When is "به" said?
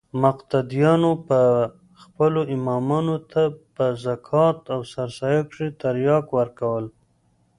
1.27-1.41